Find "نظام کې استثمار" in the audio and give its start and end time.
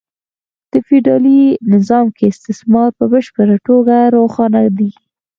1.73-2.89